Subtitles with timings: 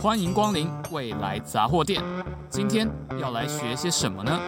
[0.00, 2.02] 欢迎光临未来杂货店。
[2.48, 2.88] 今天
[3.20, 4.40] 要来学些什么呢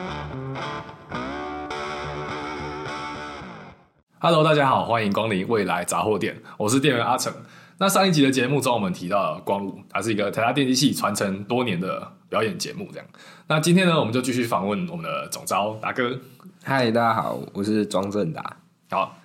[4.18, 7.30] ？Hello，大家好，欢迎光临未来杂货店，我是店员阿成。
[7.76, 12.88] 那上一集的节目中，我们提到了光武，它是一个台大电机系传承多年的表演节目。
[12.90, 13.06] 这样，
[13.46, 16.18] 那今天呢，我们就继续访问我们的总招达哥。
[16.64, 18.56] 嗨，大家好，我是庄正达。
[18.88, 19.18] 好，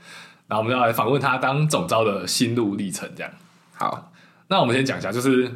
[0.47, 3.09] 那我们要来访问他当总招的心路历程。
[3.15, 3.31] 这样，
[3.75, 4.11] 好，
[4.49, 5.49] 那我们先讲一下，就是。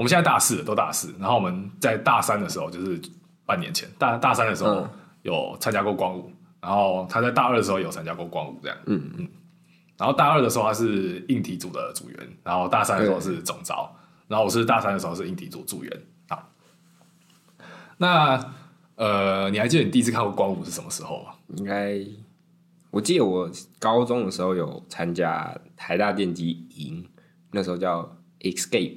[0.00, 2.98] 我们现在大四都大四，然后我们在大三的时候，就是
[3.44, 4.88] 半年前大大三的时候
[5.20, 9.28] 有参加过光武，然后他在大二的时候有参加过光武，这样，嗯嗯，
[9.98, 13.94] 然后大二的时候他是硬体组的组员，然后大三的时候是总招，
[14.26, 16.02] 然后我是大三的时候是硬体组组员。
[16.30, 16.48] 好，
[17.98, 18.42] 那
[18.94, 21.32] 呃，你还记得你第一次看过光武是什么时候吗？
[21.58, 22.00] 应该
[22.90, 27.06] 我记得我高中的时候有参加台大电机营，
[27.50, 28.96] 那时候叫 Escape。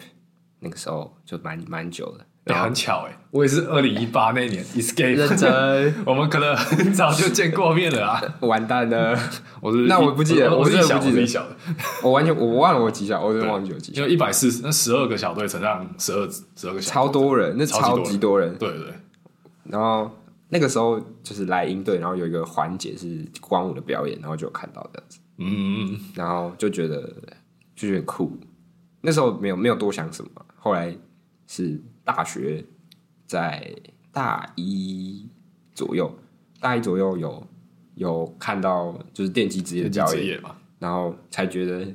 [0.64, 9.18] 那个时候就蛮蛮久了，也、欸、很巧哎、欸，我也是二零一八那年 Escape，认真， 我们可能很早就见过面了啊， 完蛋了，
[9.60, 11.56] 我是那我不记得，我是小，我是小的，
[12.02, 18.94] 我完全我忘了我几小，我真的忘记我几小，因为一百四十那十二个小队乘上十二十二个小队，超多人，那超级多人，对，对对，
[19.66, 20.10] 然后
[20.50, 27.02] 那个时候就是来营队，然后有一个环节是光武的表演，然后就有看到这样子，嗯，然后就觉得
[27.76, 28.38] 就觉得酷。
[29.06, 30.30] 那时候没有没有多想什么，
[30.64, 30.96] 后来
[31.46, 32.64] 是大学
[33.28, 33.70] 在
[34.14, 35.28] 大一
[35.76, 36.18] 左右，
[36.62, 37.46] 大一左右有
[37.96, 41.86] 有看到就是电机职业的教育嘛，然后才觉得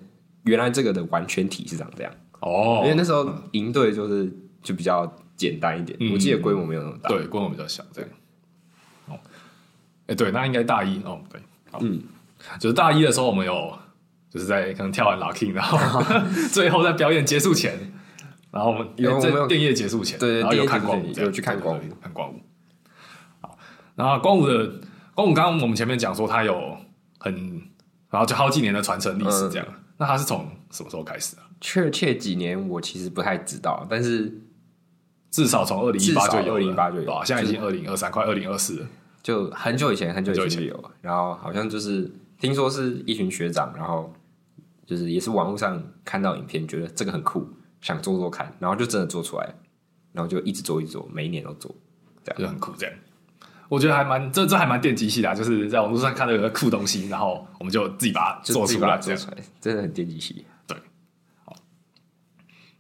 [0.43, 2.13] 原来这个的完全体是长这样。
[2.41, 4.31] 哦，因为那时候营队就是
[4.63, 8.11] 就比较简单一点，嗯、我记得规模没有那么大，对，规模比较小这样。
[9.07, 11.41] 哦，哎、欸，对，那应该大一哦，对，
[11.81, 12.03] 嗯，
[12.61, 13.79] 就是大一的时候我们有。
[14.31, 15.79] 就是在可能跳完 locking，然后
[16.53, 17.79] 最后在表演结束前，
[18.51, 22.41] 然后我们有在电业结束前，对，然后有看光武，有去看光武，看光武。
[23.41, 23.59] 好，
[23.95, 24.71] 然后光武的
[25.15, 26.77] 光武，刚刚我们前面讲说他有
[27.19, 27.35] 很，
[28.11, 29.67] 然后就好几年的传承历史这样。
[29.97, 31.43] 那他是从什么时候开始啊？
[31.61, 34.33] 确切几年我其实不太知道，但是
[35.31, 38.87] 至少从二零一八就有，二零一八就有，现在已经二零二三，快二零二四了，
[39.23, 40.91] 就很久以前，很久以前就有。
[41.01, 44.13] 然后好像就是听说是一群学长，然后。
[44.87, 47.47] 就是也是网络上看到影片，觉得这个很酷，
[47.81, 49.55] 想做做看，然后就真的做出来，
[50.13, 51.75] 然后就一直做一直做，每一年都做，
[52.25, 52.73] 这样就很酷。
[52.77, 52.95] 这样，
[53.69, 60.45] 我觉得还蛮这这还蛮电机系的，就是在网络上看到有个酷东西，然后我们就自己把它做出来，做出来，真的很电机系。
[60.67, 60.77] 对，
[61.45, 61.55] 好，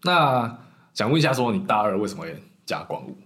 [0.02, 0.58] 那
[0.94, 3.16] 想问一下，说你大二为什么会加光武？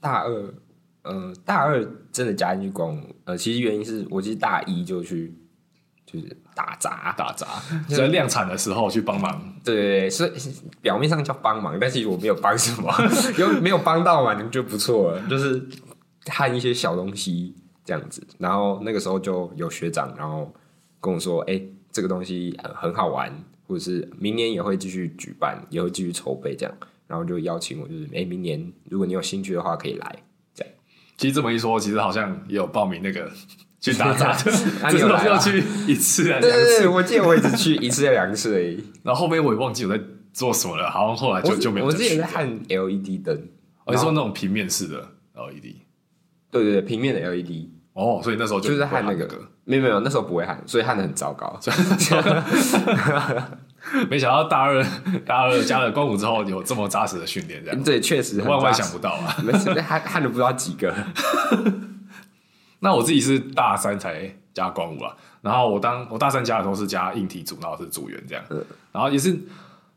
[0.00, 0.54] 大二，
[1.02, 5.38] 嗯、呃，大二真的加进去光武，呃，其实原因是我其实大一就去。
[6.14, 7.46] 就是打杂，打杂，
[7.88, 9.52] 在 量产的时候去帮忙。
[9.64, 10.30] 对所以
[10.80, 12.92] 表面上叫帮忙，但是我没有帮什么，
[13.36, 14.40] 有没有帮到嘛？
[14.40, 15.20] 你就不错了。
[15.28, 15.60] 就是
[16.24, 17.52] 看一些小东西
[17.84, 20.54] 这样子，然后那个时候就有学长，然后
[21.00, 23.32] 跟我说：“哎、欸，这个东西很很好玩，
[23.66, 26.74] 或者是明年也会继续举办，也会继续筹备这样。”
[27.08, 30.16] 然后就邀请我，就是哎、欸，明年如果你有兴趣的话，可以来。
[30.54, 30.72] 这样，
[31.16, 33.28] 其实这么一说，其实好像也有报名那个。
[33.92, 36.40] 去打杂， 只是要去一次啊。
[36.40, 38.82] 对对对，我记得我一直去一次要两次而已。
[39.04, 40.02] 然后后面我也忘记我在
[40.32, 41.86] 做什么了，好像后来就就没有。
[41.86, 43.38] 我之前在焊 LED 灯，
[43.84, 45.74] 我是说那种平面式的 LED。
[46.50, 47.68] 对对对，平面的 LED。
[47.92, 49.28] 哦，所以那时候就是在焊那个。
[49.66, 51.58] 没有没有，那时候不会焊，所以焊的很糟糕。
[54.08, 54.82] 没想到大二
[55.26, 57.82] 大二加了光武之后有这么扎实的训练，这样。
[57.82, 59.36] 对，确实万万想不到啊！
[59.44, 60.94] 没事，焊焊了不知道几个。
[62.80, 68.44] 那我自己是大三才加光武啊，然后我当我大三加的时候是加硬体组，然后是组员这样，
[68.92, 69.38] 然后也是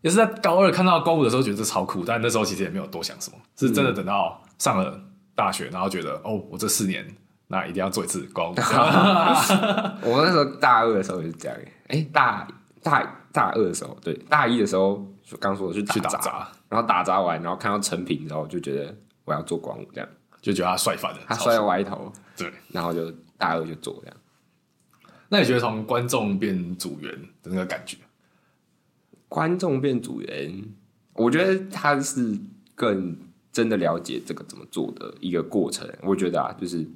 [0.02, 5.00] 也是在高二看到光武的时候觉得这超酷，但那时候其实也没有多想什么，是真的等到上了
[5.36, 7.06] 大学，然后觉得哦，我这四年
[7.48, 8.56] 那一定要做一次光武。
[10.02, 11.58] 我那时候大二的时候也是这样，
[11.88, 12.48] 哎，大
[12.82, 15.06] 大大二的时候，对，大一的时候
[15.40, 18.96] 刚说的去打杂，然后打杂完，然后看到成品，然后就觉得
[19.26, 20.10] 我要做光武这样。
[20.48, 24.16] 就觉得他帅翻了，他帅歪头，对，然后就大二就做这样。
[25.28, 27.12] 那你觉得从观众变组员
[27.44, 27.98] 的那个感觉？
[29.28, 30.64] 观众变组员，
[31.16, 32.40] 我觉得他是
[32.76, 33.18] 更
[33.52, 35.86] 真的了解这个怎么做的一个过程。
[36.02, 36.88] 我觉得啊，就是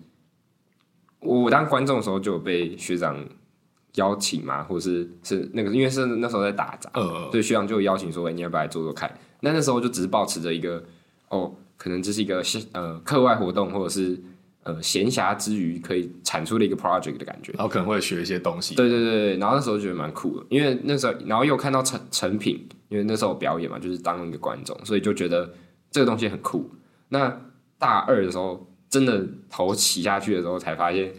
[1.19, 3.21] 我当观众的时候就有被学长
[3.95, 10.81] 邀请嘛，或者是是那个，因为是那时候在打杂，嗯，所以学长就邀请说：“哎，你要不要来做做看？”那那时候就只是保持着一个
[11.27, 11.53] 哦。
[11.81, 12.43] 可能这是一个
[12.73, 14.15] 呃课外活动，或者是
[14.61, 17.51] 呃闲暇之余可以产出的一个 project 的感觉。
[17.53, 18.75] 然后可能会学一些东西。
[18.75, 25.51] 对对对对，然后那时候觉得蛮酷的，因为那时候然后又看到成成品，因为那时候表演嘛，就是当一个观众，所以就觉得
[25.89, 26.69] 这个东西很酷。
[27.09, 27.35] 那
[27.79, 31.11] 大二的时候，真的头起下去的时候，才发现，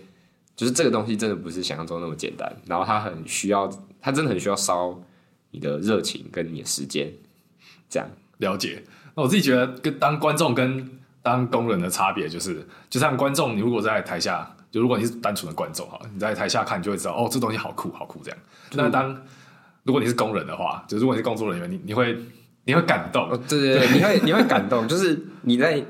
[0.54, 3.68] 就是这个东西真的不是想象中那么简单，然后它很需要，
[4.00, 5.02] 它真的很需要烧
[5.50, 7.12] 你的热情跟你的时间，
[7.88, 8.08] 这样
[8.38, 8.84] 了解。
[9.14, 10.90] 那我自己觉得，跟当观众跟
[11.22, 18.38] 当工人的差别就是，就像观众，你如果在台下，就如果你是单纯的观众哈，你在台下看，你就会知道，哦，这东西好酷，好酷这样。
[18.72, 19.16] 那当
[19.84, 22.16] 如果你是工人的话，就如果你是工作人员，你你会
[22.64, 25.84] 你会感动，哦、对对对，对你会你会感动，就是你在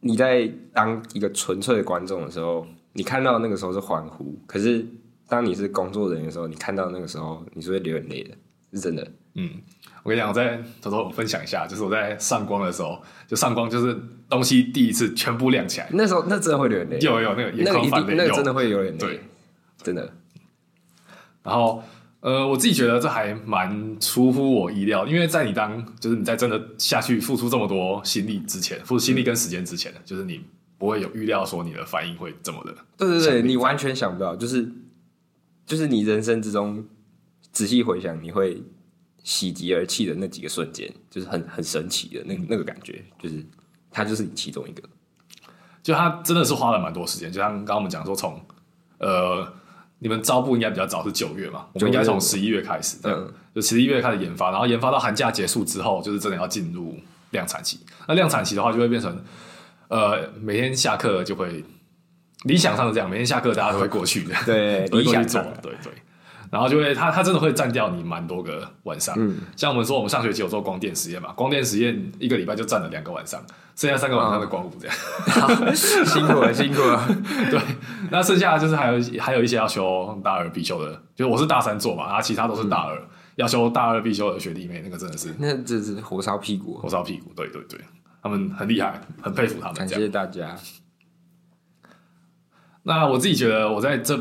[0.00, 4.86] 你在当一个纯粹的观众的时候，你看到那个时候是欢呼，可是
[5.28, 8.30] 当你是工作人员的时候，你看到那个时候你是会流眼泪的，
[8.72, 9.50] 是真的，嗯。
[10.04, 13.94] 我跟你讲，我在偷偷分享一下，就是我在上光的时候，就上光就是
[14.26, 19.20] 东西第一次全部亮起来，那时候那真的会流眼泪，有有那个那个一定那个真的会有眼泪，对，
[19.82, 20.10] 真的。
[21.42, 21.82] 然后
[22.20, 30.40] 呃，我自己觉得这还蛮出乎我意料，因为在你当就是你在真的下去付出这么多心力之前，付出心力跟时间之前，嗯、就是你
[30.78, 34.66] 不会有预料说你的反应会这么的，对对对，你完全想不到，就是
[35.66, 36.82] 就是你人生之中
[37.52, 38.62] 仔细回想，你会。
[39.28, 43.44] 喜极而泣的那几个瞬间，就是很很神奇的那那个感觉，就是
[43.90, 44.82] 他就是你其中一个，
[45.82, 48.40] 就他真的是花了蛮多时间，就像刚刚我们讲说，从
[48.96, 49.46] 呃
[49.98, 56.96] 你们招募应该比较早是九月嘛，我们应该从十一月开始，嗯，就十一月开始研发，然后研发到寒假结束之后，就是真的要进入
[57.32, 57.80] 量产期。
[58.06, 59.22] 那量产期的话，就会变成
[59.88, 61.62] 呃每天下课就会
[62.44, 65.92] 理想上是这样，每天下课大家都会过去的， 对，理想做，对对。
[66.50, 69.14] 然后就会，他他真的会占掉你蛮多个晚上。
[69.18, 73.40] 嗯，像我们说，我们上学期有做光电实验嘛，光电实验一个礼拜就占了两个晚上，
[73.76, 74.96] 剩下三个晚上的光谱这样。
[75.74, 77.06] 辛苦了，辛苦了。
[77.50, 77.60] 对，
[78.10, 87.30] 那剩下的就是还有还有一些要修大二必修的，就是我是大三做嘛，然后其他都是大二、嗯、要修大二必修的学弟妹，那个真的是，那这是火烧屁股，火烧屁股。
[87.36, 87.78] 对对对，
[88.22, 89.74] 他们很厉害，很佩服他们。
[89.74, 90.56] 感谢大家。
[92.84, 94.18] 那我自己觉得，我在这。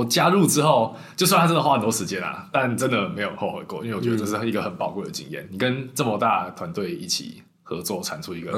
[0.00, 5.44] 我加入之后，就算他真的花很多时间啊，但真的没有后悔过，因为我觉得这是一个很宝贵的经验。
[5.44, 8.50] 嗯、你跟这么大团队一起合作，产出一个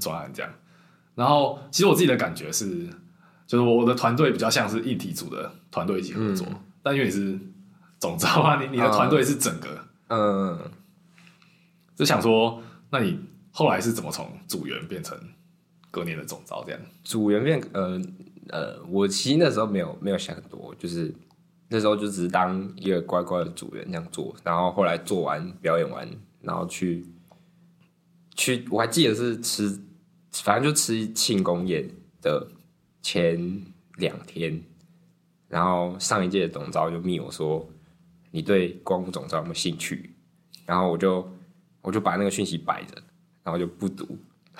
[0.00, 0.50] 专案这样。
[0.50, 0.58] 嗯、
[1.14, 2.88] 然后，其实我自己的感觉是，
[3.46, 7.38] 就是我的团队比较像是硬体组的团队一起合作，嗯、但因为你是
[8.00, 9.68] 总招啊，你你的团队是整个，
[10.08, 10.58] 嗯，
[11.94, 12.60] 就想说，
[12.90, 13.16] 那你
[13.52, 15.16] 后来是怎么从组员变成
[15.92, 16.80] 隔年的总招这样？
[17.04, 18.00] 组员变，呃。
[18.50, 21.12] 呃，我其实那时候没有没有想很多，就是
[21.68, 26.08] 那时候就只是当一个乖乖的组员这样做，然后后来做完表演完，
[26.42, 27.06] 然后去
[28.34, 29.80] 去，我还记得是吃，
[30.32, 31.88] 反正就吃庆功宴
[32.20, 32.46] 的
[33.02, 33.62] 前
[33.96, 34.60] 两天，
[35.48, 37.68] 然后上一届的总召就密我说，
[38.30, 40.14] 你对光谱总召有没有兴趣？
[40.66, 41.28] 然后我就
[41.82, 42.94] 我就把那个讯息摆着，
[43.42, 44.18] 然后就不读。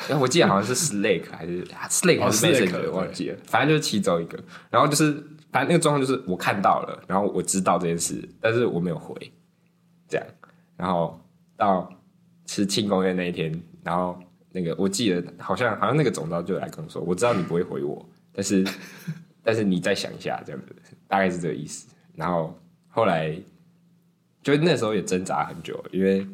[0.08, 4.42] 然后我记得好像是 Slake 还是 Slake 还是 Messenger，忘记了，反正就是其中一个。
[4.70, 5.12] 然后就是
[5.52, 9.14] 反正那个状况就是我看到了，然后我知道这件事，但是我没有回，
[10.08, 10.26] 这样。
[10.76, 11.20] 然后
[11.56, 11.92] 到
[12.46, 14.18] 吃庆功宴那一天，然后
[14.52, 18.64] 那个我记得好像好像那个总招就来跟我说，我知道你不会回我，但是
[19.44, 20.74] 但是你再想一下，这样子
[21.06, 21.88] 大概是这个意思。
[22.14, 22.58] 然后
[22.88, 23.36] 后来
[24.42, 26.26] 就那时候也挣扎很久，因为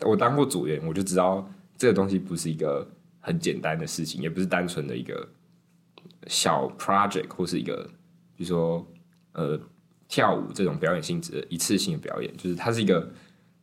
[0.00, 1.48] 我当过组员，我就知道。
[1.82, 5.28] 这个东西不是一个很简单的事情，也不是单纯的一个
[6.28, 7.82] 小 project 或是一个，
[8.36, 8.86] 比如说
[9.32, 9.60] 呃
[10.06, 13.12] 跳舞这种表演性质的一次性的表演，就是它是一个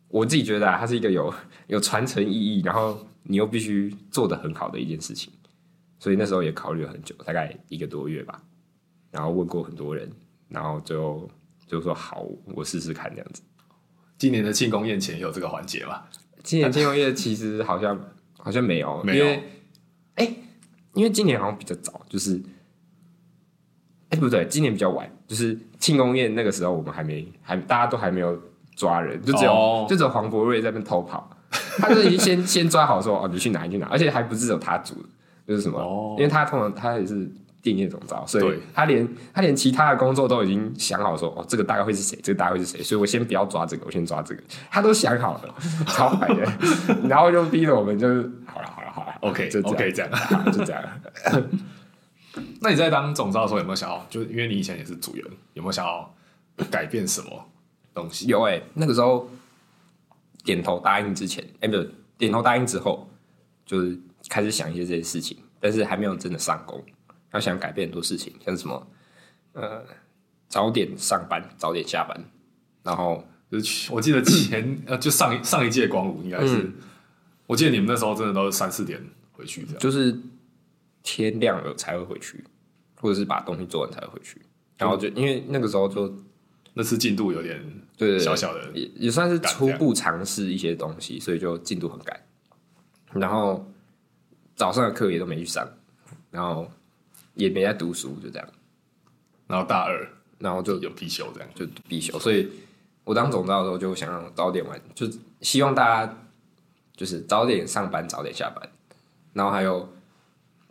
[0.09, 1.33] 我自己觉得啊，它是一个有
[1.67, 5.31] 有传承意义，然后你又必须做得很好的一件事情。
[5.97, 8.43] 所以那时候也考虑了很久，大概一个多月吧，
[9.11, 10.11] 然后问过很多人，
[10.49, 11.31] 然后最后
[11.67, 13.41] 就说好，我试试看这样子。
[14.17, 16.03] 今年的庆功宴前有这个环节吗？
[16.43, 17.99] 今年庆功宴其实好像
[18.37, 19.43] 好像没有，没有，因为
[20.15, 20.35] 哎、欸，
[20.93, 22.35] 因为今年好像比较早，就是
[24.09, 28.39] 哎、欸、不对，今年比较晚，就是庆功宴那个时候我们还没还大家都还没有
[28.75, 31.29] 抓人，就只有、哦、就只有黄博瑞在那边偷跑，
[31.77, 34.95] 他就已经先先抓好说哦，你去哪你去哪，而且还不是只有他组，
[35.47, 37.29] 就是什么，哦、因为他通常他也是。
[37.61, 45.55] 电业总招，所以他连他连其他的工作都已经想好说，哦，这个大概会是谁，这个大概会是谁，所以我先不要抓这个，我先抓这个，他都想好了，
[45.87, 46.45] 超坏的，
[47.07, 50.11] 然后就逼着我们就是好了好了好了，OK 就 OK 这样，
[50.51, 50.83] 就这样。
[52.61, 56.15] 那你在当总招的时候有没有想要，就因为你以前也是组员，有没有想要
[56.71, 57.29] 改变什么
[57.93, 58.27] 东西？
[58.27, 59.29] 有哎、欸，那个时候
[60.45, 63.09] 点头答应之前，哎、欸，不是点头答应之后，
[63.65, 63.99] 就是
[64.29, 66.81] 开始想一些这些事情，但是还没有真的上工。
[67.31, 68.87] 他想改变很多事情，像什么
[69.53, 69.83] 呃
[70.47, 72.19] 早点上班，早点下班，
[72.81, 76.73] 然后就是 我记得前呃就上一上一届光武应该是、嗯，
[77.45, 78.99] 我记得你们那时候真的都是三四点
[79.31, 80.17] 回去这样，就是
[81.03, 82.43] 天亮了才会回去，
[82.95, 84.41] 或者是把东西做完才会回去，
[84.77, 86.11] 然后就因为那个时候就
[86.73, 87.63] 那次进度有点
[87.95, 92.19] 对小小的也也算是初步尝试一些东西，所以就进度很赶，
[93.13, 93.71] 然后
[94.55, 95.67] 早上的课也都没去上，
[96.31, 96.69] 然后。
[97.39, 98.47] 也没在读书，就这样。
[99.47, 102.19] 然后大二，然后就有必修，这样就必修。
[102.19, 102.47] 所以
[103.03, 105.09] 我当总招的时候，就想要早点完，就
[105.41, 106.17] 希望大家
[106.95, 108.69] 就是早点上班，早点下班。
[109.33, 109.91] 然后还有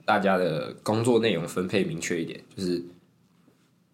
[0.04, 2.84] 大家的工作内容分配明确一点，就是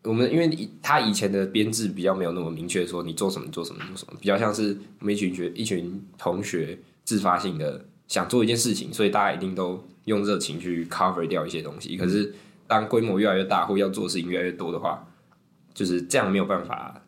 [0.02, 11.96] 我们因为他以前的编制比较没有那么明确，说你做什么做什么做什么，比较像是我们一群学一群同学自发性的想做一件事情，所以大家一定都用热情去 cover 掉一些东西。
[11.96, 12.34] 可是
[12.66, 15.06] 当规模越来越大，或要做的事情越来越多的话，
[15.72, 17.02] 就是这样没有办法，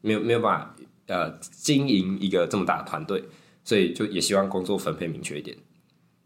[0.00, 0.74] 没有没有办法
[1.06, 3.24] 呃经营一个这么大的团队，
[3.64, 5.56] 所以就也希望工作分配明确一点。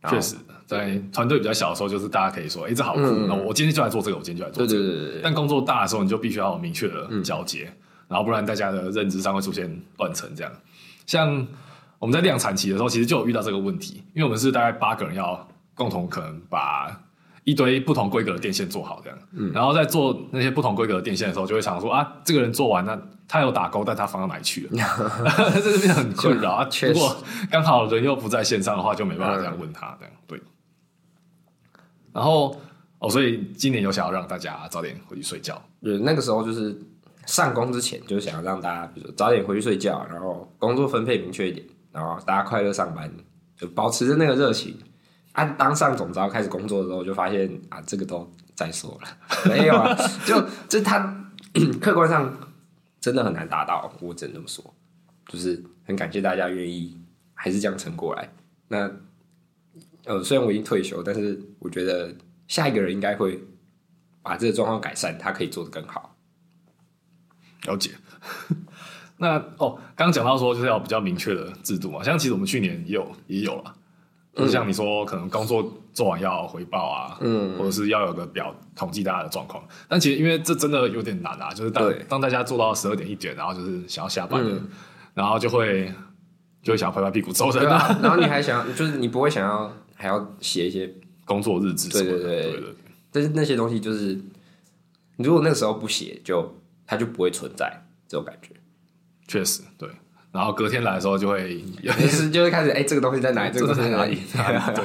[0.09, 4.83] 确实，在团队比较小的时候，就是大家可以说，哎、欸，这好酷，那、嗯、我今天就来做这个，我今天就来做这个。
[4.83, 5.21] 对对对对。
[5.23, 7.76] 但工作大的时候，你就必须要有明确的交接、嗯，
[8.09, 10.30] 然后不然大家的认知上会出现断层。
[10.37, 10.52] 这样，
[11.06, 11.47] 像
[11.99, 17.02] 我们在量产期的时候，其实就有遇到这个问题，因为我们是大概八个人要共同可能把。
[17.47, 24.71] 一堆不同规格的电线做好这样，嗯，然后在做那些不同规格的电线的时候，就会想说啊，这个人做完那他有打勾，但他放到哪里去了？
[25.55, 26.69] 这是变得很困扰啊。
[26.83, 27.17] 如果
[27.49, 30.12] 刚好人又不在线上的话，就没办法这样问他这样。
[30.26, 30.43] 对。
[32.12, 32.61] 然后
[32.99, 35.62] 哦，所以今年有想要让大家早点回去睡觉。
[35.81, 36.76] 对，那个时候就是
[37.26, 43.09] 上工之前，就想要让大家，比如说早点回去睡觉，然后工作分配明确一点，然后大家快乐上班，
[43.57, 44.76] 就保持着那个热情。
[45.37, 49.09] 按当上总召开始工作的时候，就发现啊，这个都再说了，
[49.49, 49.95] 没有啊，
[50.26, 51.31] 就就他
[51.81, 52.35] 客观上
[53.00, 54.75] 真的很难达到，我只能这么说，
[55.28, 56.99] 就是很感谢大家愿意
[57.35, 58.33] 还是这样撑过来。
[58.69, 58.90] 那
[60.07, 62.14] 呃，虽然我已经退休，但是我觉得
[62.49, 63.38] 下一个人应该会
[64.23, 66.16] 把这个状况改善，他可以做得更好。
[67.66, 67.90] 了解。
[69.19, 73.75] 那哦，刚刚讲到说就是要比较明确的制度嘛，像其实我们去年也有也有了。
[74.37, 79.66] 就像你说，可能工作做完要回报啊，嗯，或者是要有个表统计大家的状况。
[79.88, 84.69] 但其实因为这真的有点难啊，就是当当大家做到十二点一点，然后就是想要下班了，嗯，
[85.14, 85.90] 然后就会
[86.62, 87.97] 就会想要拍拍屁股走人啊。
[88.02, 90.93] 然后你还想，就是你不会想要还要写一些
[91.25, 92.75] 工作日志对对对，对对对。
[93.11, 94.21] 但是那些东西就是，
[95.16, 96.55] 如果那个时候不写，就
[96.87, 98.50] 它就不会存在这种感觉。
[99.26, 99.88] 确实，对。
[100.37, 103.50] 然后隔天来的时候就会，有一次就会开始，哎，这个东西在哪里？
[103.55, 104.19] 这个东西在哪里？
[104.76, 104.85] 对。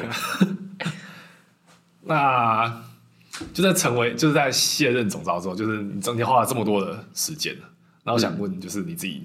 [2.04, 2.82] 那
[3.54, 7.54] 就在成为，就是在卸任总召之后，就是你整天花了这么多的时间，
[8.06, 9.24] 那我想问，就是你自己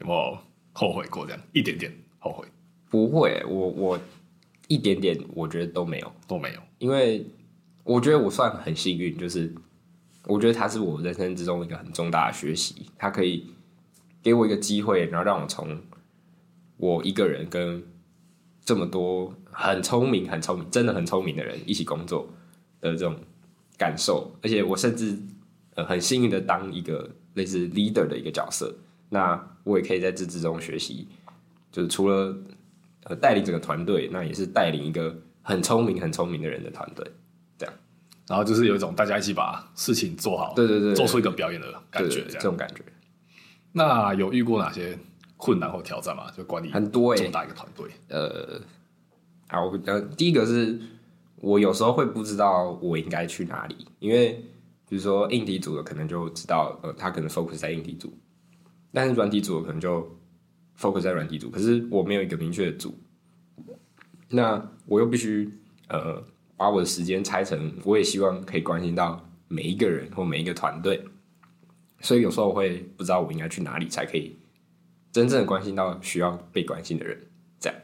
[0.00, 0.38] 有没有
[0.72, 1.26] 后悔过？
[1.26, 2.46] 这样一点点后悔？
[2.88, 4.00] 不会，我我
[4.66, 6.60] 一点点，我觉得都没有，都没有。
[6.78, 7.26] 因为
[7.84, 9.54] 我觉得我算很幸运，就是
[10.24, 13.46] 我觉得它是我人生之中一个很重大的学习，它可以。
[14.22, 15.78] 给我一个机会，然后让我从
[16.76, 17.82] 我一个人跟
[18.64, 22.28] 这么多很聪明、很聪明、真的很聪明的人一起工作
[22.80, 23.16] 的这种
[23.76, 25.18] 感受，而且我甚至
[25.74, 28.74] 呃很幸运的当一个类似 leader 的一个角色，
[29.08, 31.08] 那我也可以在这之中学习，
[31.72, 32.36] 就是除了
[33.04, 37.04] 呃带领整个团队，那也是带领一个很聪明、很聪明的人的团队，
[37.58, 37.74] 这样，
[38.28, 42.82] 然后就是有一种大家一起把事情做好，对对对，做出一个表演的感觉，这种感觉。
[43.72, 44.98] 那有遇过哪些
[45.36, 46.30] 困难或挑战吗？
[46.36, 47.88] 就管理很多这么大一个团队。
[48.08, 48.60] 呃，
[49.48, 50.78] 好，呃，第一个是
[51.36, 54.44] 我有时候会不知道我应该去哪里，因为
[54.88, 58.12] 比如说硬体组的可能就知道，呃，他可能 focus 在硬体组，
[58.92, 60.04] 但是软体组的可能就
[60.78, 62.98] focus 在软体组，可是我没有一个明确的组，
[64.28, 65.48] 那我又必须
[65.88, 66.22] 呃
[66.56, 71.02] 把我的时间拆成，我也希望可以关心到每一个人或每一个团队。
[72.00, 74.36] 所以有时候我会不知道我应该去哪里才可以
[75.12, 77.18] 真正的关心到需要被关心的人，
[77.58, 77.78] 这样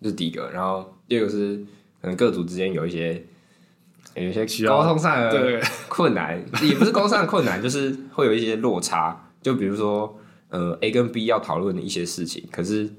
[0.00, 0.50] 这是第一个。
[0.50, 1.56] 然后第二个是
[2.00, 3.24] 可能各组之间有一些
[4.14, 9.28] 有一些沟通上的 困难，也不是沟通上的困难，就是会有一些落差。
[9.42, 10.18] 就比如说，
[10.50, 12.92] 呃，A 跟 B 要讨论的一些事情，可是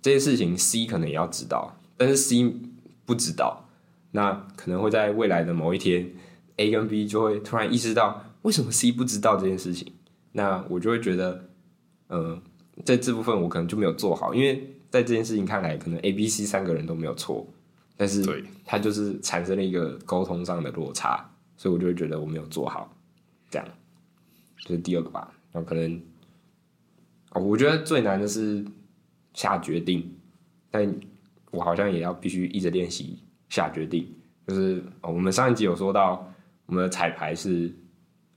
[0.00, 2.54] 这些事情 C 可能也要知道，但是 C
[3.04, 3.68] 不知道。
[4.12, 6.12] 那可能会在未来的某一天
[6.56, 8.24] ，A 跟 B 就会突然意识到。
[8.42, 9.92] 为什么 C 不知道这件事情？
[10.32, 11.48] 那我就会觉得，
[12.08, 12.42] 嗯、呃，
[12.84, 17.46] 在这部分我可能就没有做好，因为在这件事情看来，可能 A、B、C 三个人都没有错，
[17.96, 22.94] 但是对，它就是产生了一个沟通上的落差，所以我就会觉得我没有做好，
[23.50, 23.68] 这样，
[24.58, 25.32] 这、就是第二个吧。
[25.52, 26.00] 然后可能，
[27.32, 28.64] 哦，我觉得最难的是
[29.34, 30.10] 下决定，
[30.70, 30.94] 但
[31.50, 34.10] 我好像也要必须一直练习下决定。
[34.46, 36.26] 就是、哦、我们上一集有说到，
[36.64, 37.70] 我们的彩排是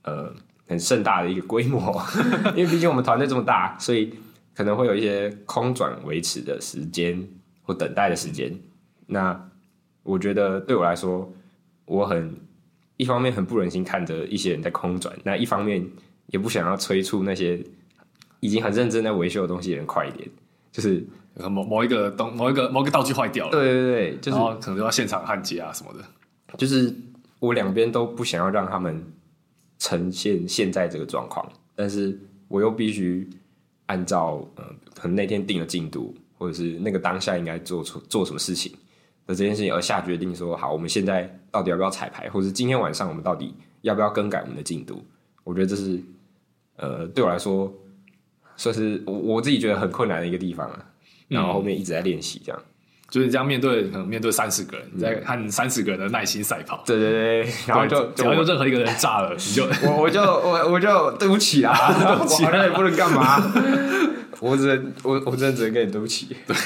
[0.06, 0.32] 呃
[0.66, 1.94] 很盛大的一个规模，
[2.56, 4.14] 因为毕竟我们团队这么大，所以
[4.54, 7.22] 可能会有一些空转维持的时间
[7.62, 8.50] 或等待的时间。
[9.06, 9.38] 那
[10.02, 11.30] 我觉得对我来说，
[11.84, 12.34] 我很
[12.96, 15.86] 一方面很不忍心看着一些人在空转，那一方面。
[16.30, 17.56] 也不想要催促那些
[18.40, 20.28] 已经很认真在维修的东西的人快一点，
[20.72, 21.06] 就是
[21.48, 26.04] 某某一个东某一个某一个道具坏掉了，对对对，就是可能就要现场焊接啊什么的。
[26.58, 26.92] 就是
[27.38, 29.00] 我两边都不想要让他们
[29.78, 32.18] 呈现现在这个状况，但是
[32.48, 33.28] 我又必须
[33.86, 34.64] 按照呃
[34.94, 38.72] 可能那天定的进度，或者是那个当下应该做出做什么事情
[39.26, 45.04] 的这件事情而下决定说好，我们现在到底要不要彩排，或者是今天晚上我们到底要不要更改我们的进度？
[45.44, 46.00] 我觉得这是。
[46.78, 47.72] 呃，对我来说，
[48.54, 50.86] 算是我我自己觉得很困难的一个地方啊。
[51.26, 52.70] 然后后面一直在练习，这样、嗯、
[53.08, 56.82] 就是这样面对，可能面对三十个人，你在看三十个人的耐心赛跑。
[56.84, 63.40] 对对对， 然后就只要有任何一个人炸了，你就 我我就我我就对不起啊，对不起啊， 我好像也不能干嘛。
[64.40, 66.36] 我只能我我真的只能跟你对不起。
[66.46, 66.56] 对。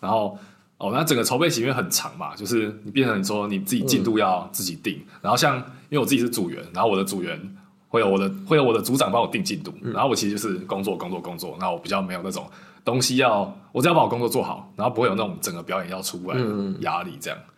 [0.00, 0.38] 然后
[0.78, 4.96] 哦，那整个筹备期因为很长嘛，就是你变成说你自己进度要自己定。
[4.98, 5.56] 嗯、然后像
[5.88, 7.40] 因为我自己是组员，然后我的组员。
[7.88, 12.50] 会有我的会有我的组长帮我定进度，嗯、然后我其实就是工作工作工作，然后我比较没有那种
[12.84, 16.44] 东西要，我只要把我工作做好，然后不会有那种整个表演要出来的
[16.80, 17.38] 压力这样。
[17.38, 17.52] 嗯、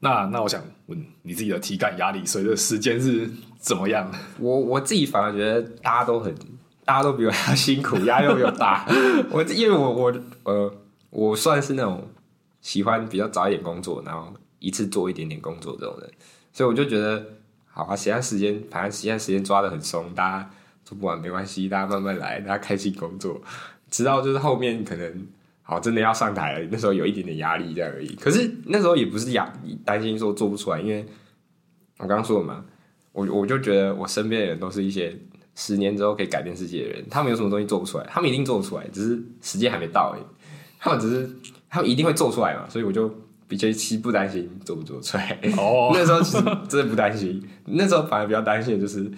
[0.00, 4.10] 那那我想问你自己的体感压力随着时间是怎么样？
[4.38, 6.34] 我我自己反而觉得大家都很，
[6.84, 8.86] 大家都比我还要辛苦，压力都比我大。
[9.30, 10.72] 我因为我我呃
[11.10, 12.08] 我算是那种
[12.60, 16.10] 喜欢比较早一点工作，然后一次做一点点工作这种人，
[16.52, 17.24] 所以我就觉得。
[17.72, 20.50] 好啊，现在时间，反正现在时间抓的很松，大家
[20.84, 23.40] 做不完没关系，大家慢慢来，大家开心工作，
[23.90, 25.26] 直到就是后面可能
[25.62, 28.14] 好真的要上台了，那时候有一点点压力这样而已。
[28.16, 29.52] 可是那时候也不是压
[29.84, 31.04] 担心说做不出来，因为
[31.98, 32.64] 我刚刚说了嘛，
[33.12, 35.16] 我我就觉得我身边的人都是一些
[35.54, 40.22] 十年之后可以改变世界的人，他们有什么东西做不出来，他们一定做得出来，只是时间还没到而已。
[40.78, 41.28] 他们只是
[41.68, 43.12] 他们一定会做出来嘛，所以我就。
[43.50, 49.10] 比较其实不担心做不做出来哦， 那时候其实真的不担心，那时候反而比较担心的就是，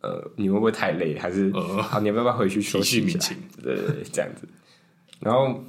[0.00, 3.34] 呃，你会不会太累，还是、呃、好，你要不要回去休息一下？
[3.62, 4.48] 对对对，这样子。
[5.20, 5.62] 然后，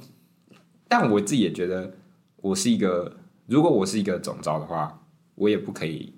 [0.88, 1.92] 但我自己也觉得，
[2.36, 3.16] 我是一个，
[3.46, 5.02] 如果我是一个总招的话，
[5.34, 6.12] 我也不可以，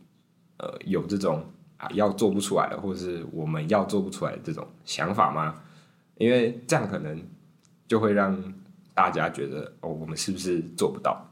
[0.58, 1.44] 呃，有这种
[1.76, 5.62] 啊要做不出来的，或者是我们要做不出来的这种想法吗？
[6.16, 7.20] 因为这样可能
[7.88, 8.40] 就会让
[8.94, 11.28] 大家觉得，哦，我们是不是做不到？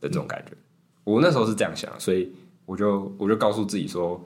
[0.00, 0.58] 的这种感觉，嗯、
[1.04, 2.30] 我那时候是这样想，所以
[2.66, 4.22] 我就我就告诉自己说，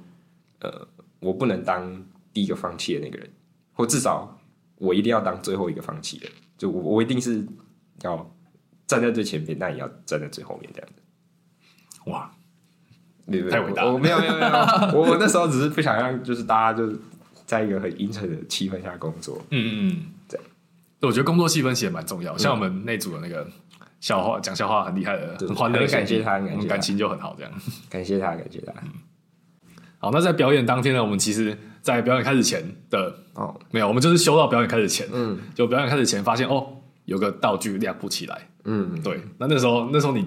[0.59, 0.89] 呃，
[1.21, 3.29] 我不能当第一个放弃的那个人，
[3.73, 4.39] 或至少
[4.77, 6.29] 我一定要当最后一个放弃的。
[6.57, 7.47] 就我我一定是
[8.03, 8.35] 要
[8.87, 12.11] 站在最前面，但也要站在最后面这样子。
[12.11, 12.31] 哇，
[13.27, 13.93] 对对对，太伟大了！
[13.93, 14.51] 我没有没有没有，
[14.99, 16.99] 我我那时候只是不想让就是大家就是
[17.47, 19.45] 在一个很阴沉的气氛下工作。
[19.51, 20.47] 嗯嗯嗯，这样。
[21.01, 23.49] 我觉得工作气氛其实蛮重要，像我们那组的那个。
[24.01, 27.53] 笑话讲笑话很厉害的，很欢乐，感谢他，感谢感情就很好，这样。
[27.91, 28.73] 感谢他，感谢他。
[28.85, 28.93] 嗯、
[29.99, 36.67] 好，那在表演当天呢，我们其实，在表演开始前的哦，没有，我们就是修到表演开始前，嗯，就表演开始前发现哦，
[37.05, 39.21] 有个道具亮不起来，嗯，对。
[39.39, 40.27] 那那时候，那时候你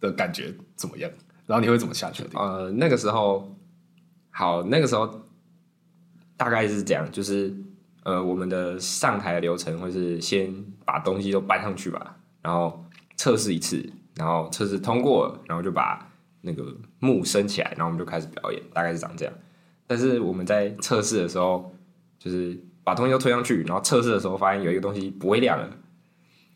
[0.00, 1.10] 的感觉怎么样？
[1.46, 2.40] 然后你会怎么下决定？
[2.40, 3.56] 呃，那个时候，
[4.30, 5.22] 好，那个时候
[6.36, 7.54] 大概是这样，就是
[8.02, 10.52] 呃，我们的上台的流程会是先
[10.84, 12.80] 把东西都搬上去吧，然后。
[13.16, 13.80] 测试一次，
[14.16, 16.04] 然后测试通过，然后就把
[16.46, 19.34] 那个幕升起来，然后我们就开始表演，大概是长这样。
[19.86, 21.74] 但是我们在测试的时候，
[22.18, 25.70] 就是把东西都推上去，然后测试的时候发现有一个东西不会亮了，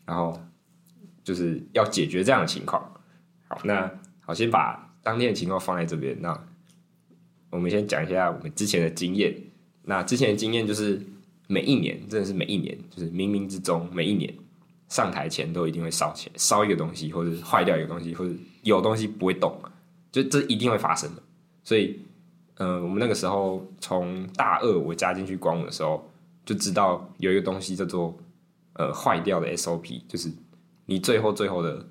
[0.05, 0.39] 然后
[1.23, 2.81] 就是要解决这样的情况。
[3.47, 6.15] 好，那好，先把当天的情况放在这边。
[6.21, 6.39] 那
[7.49, 9.35] 我们先讲一下我们之前的经验。
[9.83, 11.01] 那之前的经验就是
[11.47, 14.31] 每一年，真的是每一年，就是冥冥之中每一年。
[14.87, 19.55] 上台前都一定会烧钱，烧一个东西，或者坏掉一个东西，或者有东西不会动，
[20.11, 21.21] 就这一定会发生的。
[21.63, 21.99] 所以，
[22.55, 26.09] 呃，我们那个时候从大二我加进去光舞的时候，
[26.45, 28.17] 就知道有一个东西叫做
[28.73, 30.31] 呃坏掉的 SOP，就是
[30.85, 31.85] 你最后最后的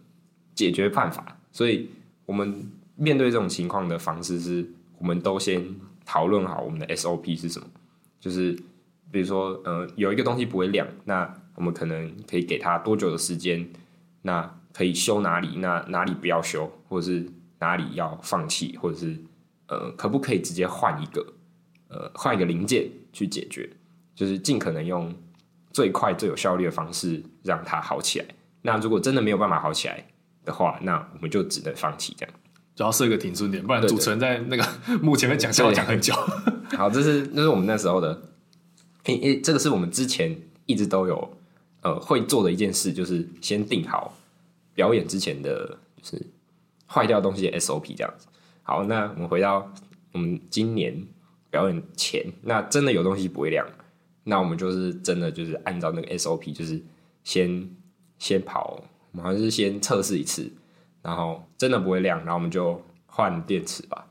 [0.55, 1.39] 解决办法。
[1.53, 1.91] 所以
[2.27, 5.65] 我们面对这种情况的方式是，我们都先
[6.05, 7.67] 讨论好我们的 SOP 是什么，
[8.19, 8.53] 就是
[9.11, 13.69] 比如说，呃，有一个东西不会亮，那我们可能可以给他多久的时间？
[14.23, 15.57] 那可以修哪里？
[15.59, 17.27] 那哪里不要修，或者是
[17.59, 19.17] 哪里要放弃，或者是
[19.67, 21.35] 呃，可不可以直接换一个，
[21.89, 23.69] 呃，换一个零件去解决，
[24.15, 25.15] 就是尽可能用
[25.73, 28.27] 最快最有效率的方式让它好起来。
[28.63, 30.05] 那如果真的没有办法好起来
[30.45, 32.35] 的话，那我们就只能放弃这样。
[32.75, 34.65] 主要设个停损点，不然主持人在那个
[35.03, 36.15] 幕前面讲笑话讲很久。
[36.77, 38.23] 好，这是那是我们那时候的，
[39.05, 41.37] 诶诶，这个是我们之前一直都有
[41.83, 44.15] 呃会做的一件事，就是先定好
[44.75, 46.27] 表演之前的就是
[46.89, 48.27] 坏掉东西的 SOP 这样子。
[48.63, 49.71] 好，那我们回到
[50.13, 51.07] 我们今年
[51.51, 53.67] 表演前，那真的有东西不会亮，
[54.25, 56.83] 那我们就是真的就是按照那个 SOP，就是
[57.23, 57.71] 先
[58.19, 60.51] 先跑，我们好像是先测试一次。
[61.01, 64.08] 然后真的不会亮，然后我们就换电池吧。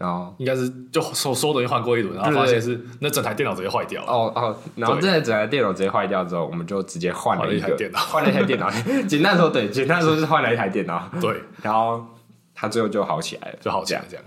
[0.00, 4.10] 然后应该是就所说的换过一轮，然后发现是那整台电脑直接坏掉了。
[4.10, 8.70] 哦哦，然后这台整台电脑直接坏掉之后，我们就直接换了一台电脑，换了一台电脑。
[9.06, 11.06] 简单说，对，简单说是换了一台电脑。
[11.20, 12.02] 对， 然后
[12.54, 14.24] 它最后就好起来了，就好起来这样。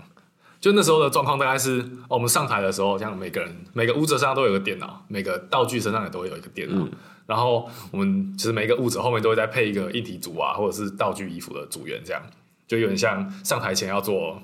[0.60, 6.84] 就那时候的状况大概是，我们上台的时候，像每个人每个舞者身上都有个电脑，每个道具身上也都会有一个电脑。
[6.84, 6.90] 嗯
[7.26, 12.20] 然后我们其实每个舞者后面都会再配一个一体组啊，或者是道具衣服的组员，这样
[12.68, 14.38] 就有点像上台前要做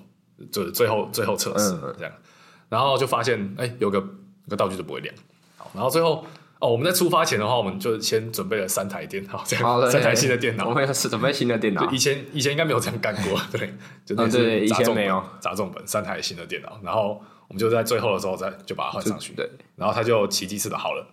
[0.50, 2.12] 就是最后最后测试这样。
[2.14, 2.22] 嗯、
[2.68, 5.14] 然后就发现哎，有个有个道具就不会亮。
[5.56, 6.24] 好，然后最后
[6.58, 10.68] 哦，我们在出发前的话，我们就先准备了三台电脑，这样三台新的电脑。
[10.68, 11.90] 我们是准备新的电脑。
[11.90, 13.74] 以前以前应该没有这样干过，对，
[14.04, 16.78] 就那是砸重本，砸重本三台新的电脑。
[16.82, 19.50] 然后我们就在最后的时候再就把它换上去，对。
[19.76, 21.06] 然后它就奇迹似的好了。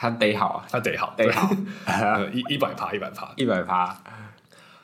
[0.00, 1.50] 它得好啊，他得好，得好，
[2.32, 3.96] 一一百趴，一百趴，一百趴。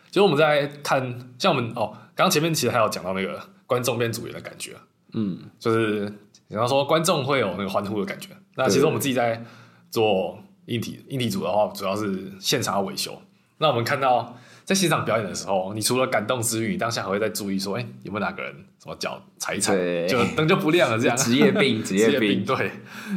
[0.09, 4.77] 其实我们在看，像我们哦，刚刚前面其实还有讲到那个观众变组员的感觉，
[5.13, 6.13] 嗯，就是
[6.49, 8.31] 比方说观众会有那个欢呼的感觉。
[8.57, 9.45] 那其实我们自己在
[9.91, 13.21] 做硬体硬体组的话，主要是现场要维修。
[13.59, 14.37] 那我们看到。
[14.65, 18.51] 在现场表演的时候，你除了感动之余，你当下还会在注意说，哎、欸，有没有哪个人
[18.83, 20.99] 什么脚踩一踩，就灯就不亮了？
[20.99, 22.71] 这样 职业病，职业病，对，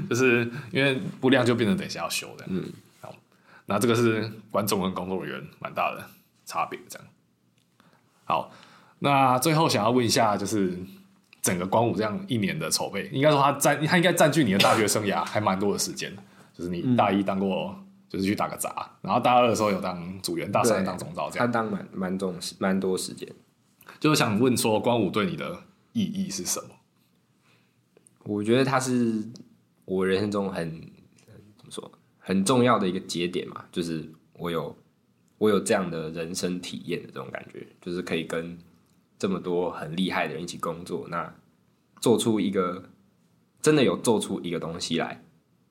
[0.10, 2.44] 就是因为不亮就变成等一下要修的。
[2.50, 2.66] 嗯，
[3.00, 3.16] 好，
[3.66, 6.04] 那这个是观众跟工作人员蛮大的
[6.46, 7.08] 差别，这样。
[8.26, 8.52] 好，
[9.00, 10.78] 那最后想要问一下，就是
[11.42, 16.16] 整个光武这样一年的筹备，应该说他占，他应该占据你的大学生涯还蛮多的时间，
[16.54, 17.76] 就是你大一当过。
[17.78, 21.46] 嗯就是去打个杂，然后大二的时候有当组员，大三当总召，这样。
[21.46, 23.28] 他当蛮蛮重蛮多时间。
[24.00, 26.70] 就是想问说，光武对你的意义是什么？
[28.24, 29.22] 我觉得他是
[29.84, 30.72] 我人生中很
[31.58, 34.74] 怎么说很重要的一个节点嘛，就是我有
[35.38, 38.58] 我有这样的人生体验的这种感觉，就是可以跟
[39.20, 41.34] 这么多很厉害的人一起工作，那
[42.00, 42.84] 做出一个
[43.62, 45.24] 真的有做出一个东西来，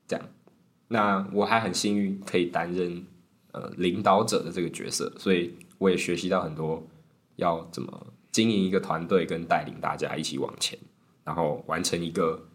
[0.06, 0.26] 这样。
[0.88, 3.04] 那我还很幸运可以担任
[3.52, 6.86] 呃领导者的这个角色，所以我也学习到很多
[7.36, 10.78] 要怎么经营一个团队，跟带领大家一起往前，
[11.24, 12.48] 然后完成一个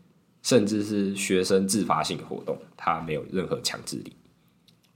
[0.43, 4.15] 甚至是学生自发性的活动，它没有任何强制力。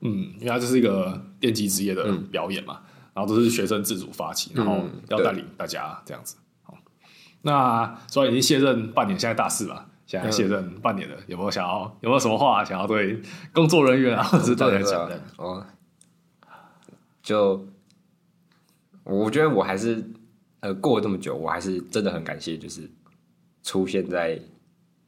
[0.01, 6.35] 嗯，因为它就是一个电机职业的表演嘛，嗯、然后都是学生自主发起，然后要带领大家这样子。
[6.61, 6.83] 好、嗯，
[7.41, 9.85] 那所以已经卸任半年，现在大四嘛。
[10.07, 13.19] 现在卸任半年了，有没有想要有没有什么话想要对
[13.51, 15.19] 工作人员啊，或者是大家讲的？
[15.37, 15.65] 哦，
[17.23, 17.67] 就
[19.03, 20.07] 我觉得我还是
[20.59, 22.87] 呃过了这么久，我还是真的很感谢，就是
[23.63, 24.39] 出现在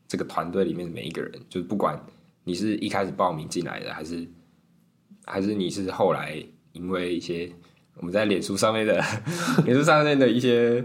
[0.07, 2.03] 这个团队里面的每一个人，就是不管
[2.43, 4.27] 你是一开始报名进来的，还是
[5.25, 7.53] 还是你是后来因为一些
[7.99, 9.03] 我们在脸书上面的
[9.65, 10.83] 脸书上面的一些。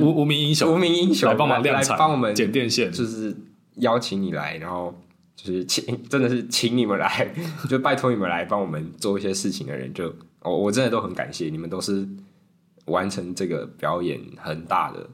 [0.00, 3.36] 无无名英雄，无名英雄来帮忙量产，帮我们剪电线，就是
[3.76, 4.92] 邀请你来，然后
[5.36, 7.32] 就是请，真的是请你们来，
[7.68, 12.08] 就拜托你们来帮我们做一些事情的人，就我我真的都很感谢你们，都是
[12.86, 15.08] 完成这个表演很大的、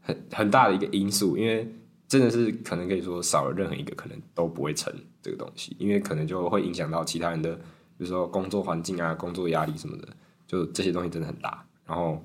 [0.00, 1.68] 很很大的一个因素，因为
[2.08, 7.60] 真的是可能可以说少了任何一个，可能都不会成这个东西，因为可能就会影响到其他人的，比
[8.04, 10.08] 如说工作环境啊、工作压力什么的，
[10.46, 12.24] 就这些东西真的很大，然后。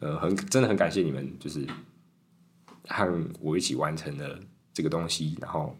[0.00, 1.66] 呃，很真的很感谢你们，就是
[2.86, 4.38] 和我一起完成了
[4.72, 5.36] 这个东西。
[5.40, 5.76] 然后，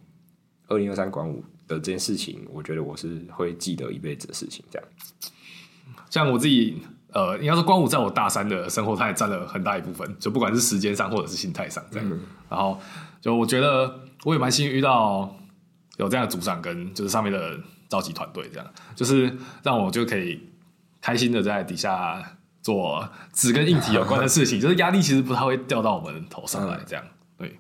[0.67, 4.65] 二零二三管舞的这件事情，我觉得我是会记得一辈子的事情。
[4.73, 4.89] 这样，
[6.11, 10.17] 像我自己，呃，应该说光舞在我大三的生活，它也占了很大一部分。
[10.19, 12.11] 就不管是时间上，或者是心态上，这样。
[12.11, 12.77] 嗯、然后，
[13.21, 15.33] 就我觉得我也蛮幸运遇到
[15.99, 17.57] 有这样的组长跟就是上面的
[17.89, 20.41] 召集团队，这样就是让我就可以
[21.01, 22.35] 开心的在底下。
[22.61, 27.05] 做只跟硬体有关的事情，就是压力其实不太会掉到我们头上来，这样
[27.39, 27.57] 对。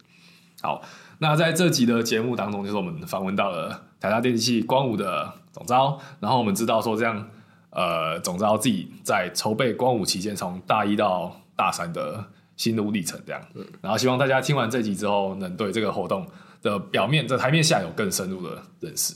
[0.60, 0.82] 好，
[1.18, 7.26] 那在这集的节目当中，就是我们访问到了台大电机系光武的总招，然后我们知道说这样，
[7.70, 12.22] 呃，总招自己在筹备光武期间，从大一到大三的
[12.56, 13.40] 心路历程这样。
[13.80, 16.26] 然后希望大家听完这集之后，能对这个活动
[16.60, 19.14] 的表面的台面下有更深入的认识。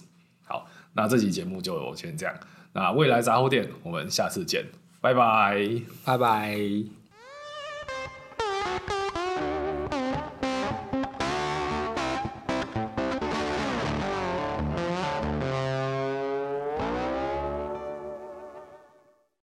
[0.95, 2.35] 那这期节目就先这样。
[2.73, 4.65] 那未来杂货店，我们下次见，
[5.01, 7.02] 拜拜，拜拜。